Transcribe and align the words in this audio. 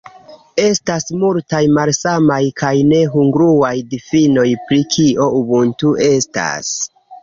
Estas 0.61 1.05
multaj 1.23 1.59
malsamaj, 1.75 2.39
kaj 2.63 2.73
ne 2.89 3.03
kongruaj, 3.19 3.73
difinoj 3.95 4.49
pri 4.67 4.85
kio 4.97 5.33
"ubuntu" 5.45 5.99
estas. 6.13 6.79